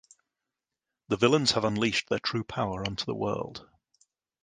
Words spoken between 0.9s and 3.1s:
The villains have unleashed their true power onto